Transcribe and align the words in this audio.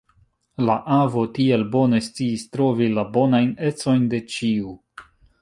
La 0.69 0.77
avo 0.95 1.25
tiel 1.35 1.65
bone 1.75 1.99
sciis 2.07 2.47
trovi 2.57 2.89
la 2.95 3.05
bonajn 3.19 3.53
ecojn 3.71 4.11
de 4.17 4.25
ĉiu! 4.39 4.75